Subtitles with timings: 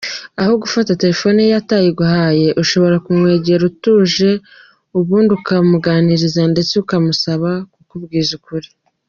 [0.41, 4.29] Aho gufata telefoni ye atayiguhaye, ushobora kumwegera utuje
[4.97, 8.67] ubundi ukabimuganirizaho ndetse ukamusaba kukubwiza ukuri.